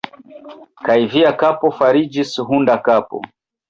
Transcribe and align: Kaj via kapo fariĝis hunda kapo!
Kaj 0.87 0.95
via 1.13 1.35
kapo 1.43 1.73
fariĝis 1.83 2.37
hunda 2.51 2.83
kapo! 2.91 3.27